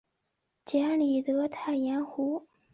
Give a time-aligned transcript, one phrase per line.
[0.65, 2.47] 杰里德大盐湖。